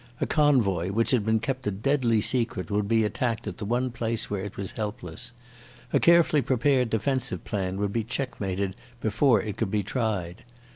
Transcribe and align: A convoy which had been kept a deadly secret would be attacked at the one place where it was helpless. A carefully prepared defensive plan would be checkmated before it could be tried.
A 0.19 0.25
convoy 0.25 0.89
which 0.91 1.11
had 1.11 1.23
been 1.23 1.39
kept 1.39 1.67
a 1.67 1.69
deadly 1.69 2.21
secret 2.21 2.71
would 2.71 2.87
be 2.87 3.03
attacked 3.03 3.45
at 3.45 3.59
the 3.59 3.65
one 3.65 3.91
place 3.91 4.31
where 4.31 4.43
it 4.43 4.57
was 4.57 4.71
helpless. 4.71 5.31
A 5.93 5.99
carefully 5.99 6.41
prepared 6.41 6.89
defensive 6.89 7.43
plan 7.43 7.77
would 7.77 7.93
be 7.93 8.03
checkmated 8.03 8.75
before 8.99 9.43
it 9.43 9.57
could 9.57 9.69
be 9.69 9.83
tried. 9.83 10.43